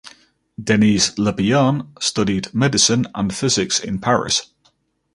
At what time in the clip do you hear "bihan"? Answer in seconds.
1.31-1.89